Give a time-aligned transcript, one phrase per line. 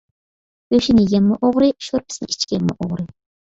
[0.75, 3.07] گۆشنى يىگەنمۇ ئوغرى، شورپىسىنى ئىچكەنمۇ ئوغرى.